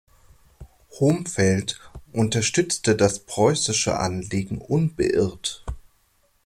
Homfeld 0.99 1.79
unterstützte 2.11 2.95
das 2.95 3.19
preußische 3.19 3.99
Anliegen 3.99 4.57
unbeirrt. 4.57 5.63